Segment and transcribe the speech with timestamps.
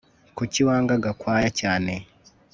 [0.37, 1.93] kuki Wanga Gakwaya cyane